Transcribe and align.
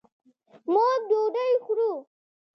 موږ 0.71 0.93
ډوډۍ 1.07 1.51
خورو 1.63 1.91